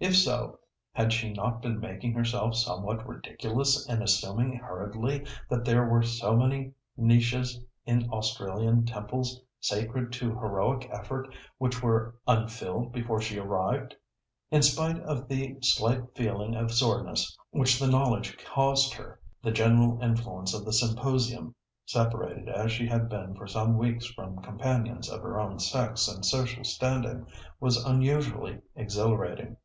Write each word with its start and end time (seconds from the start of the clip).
If 0.00 0.16
so, 0.16 0.58
had 0.92 1.12
she 1.12 1.30
not 1.34 1.60
been 1.60 1.78
making 1.78 2.14
herself 2.14 2.56
somewhat 2.56 3.06
ridiculous 3.06 3.86
in 3.86 4.00
assuming 4.00 4.56
hurriedly 4.56 5.26
that 5.50 5.66
there 5.66 5.86
were 5.86 6.02
so 6.02 6.34
many 6.34 6.72
niches 6.96 7.62
in 7.84 8.08
Australian 8.10 8.86
temples 8.86 9.38
sacred 9.60 10.10
to 10.14 10.30
heroic 10.30 10.88
effort 10.90 11.28
which 11.58 11.82
were 11.82 12.14
unfilled 12.26 12.92
before 12.92 13.20
she 13.20 13.38
arrived. 13.38 13.94
In 14.50 14.62
spite 14.62 14.98
of 15.02 15.28
the 15.28 15.58
slight 15.60 16.14
feeling 16.16 16.56
of 16.56 16.72
soreness 16.72 17.36
which 17.50 17.78
the 17.78 17.86
knowledge 17.86 18.38
caused 18.42 18.94
her, 18.94 19.20
the 19.42 19.52
general 19.52 20.00
influence 20.00 20.54
of 20.54 20.64
the 20.64 20.72
symposium, 20.72 21.54
separated 21.84 22.48
as 22.48 22.72
she 22.72 22.86
had 22.86 23.10
been 23.10 23.34
for 23.36 23.46
some 23.46 23.76
weeks 23.76 24.06
from 24.06 24.40
companions 24.40 25.10
of 25.10 25.20
her 25.20 25.38
own 25.38 25.58
sex 25.58 26.08
and 26.08 26.24
social 26.24 26.64
standing, 26.64 27.26
was 27.60 27.84
unusually 27.84 28.62
exhilarating. 28.74 29.58